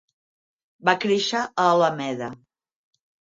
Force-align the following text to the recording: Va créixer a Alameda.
Va 0.89 0.95
créixer 1.03 1.41
a 1.41 1.67
Alameda. 1.75 2.31